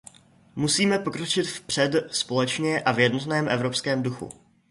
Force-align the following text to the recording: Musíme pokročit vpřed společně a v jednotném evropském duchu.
Musíme 0.55 0.99
pokročit 0.99 1.47
vpřed 1.47 1.95
společně 2.11 2.81
a 2.81 2.91
v 2.91 2.99
jednotném 2.99 3.47
evropském 3.49 4.03
duchu. 4.03 4.29